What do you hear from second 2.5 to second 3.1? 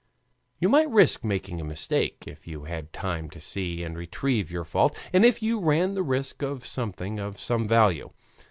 had